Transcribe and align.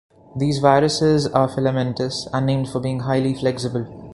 These 0.35 0.57
viruses 0.57 1.27
are 1.27 1.47
filamentous 1.47 2.27
and 2.33 2.47
named 2.47 2.69
for 2.69 2.79
being 2.79 3.01
highly 3.01 3.35
flexible. 3.35 4.09